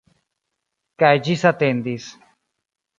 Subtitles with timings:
[1.03, 2.11] Kaj ĝisatendis.